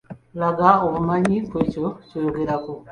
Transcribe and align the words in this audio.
Laga 0.39 0.69
obumanyi 0.85 1.37
kw'ekyo 1.49 1.85
ky'oygerako. 2.07 2.71